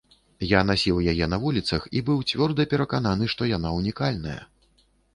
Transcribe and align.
Я 0.51 0.61
насіў 0.69 1.01
яе 1.11 1.27
на 1.33 1.39
вуліцах 1.43 1.87
і 1.99 2.03
быў 2.09 2.25
цвёрда 2.33 2.69
перакананы, 2.75 3.25
што 3.37 3.41
яна 3.55 3.77
ўнікальная. 3.81 4.39